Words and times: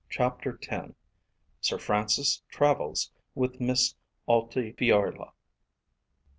CHAPTER 0.09 0.57
X. 0.67 0.93
SIR 1.59 1.77
FRANCIS 1.77 2.41
TRAVELS 2.49 3.11
WITH 3.35 3.61
MISS 3.61 3.93
ALTIFIORLA. 4.27 5.33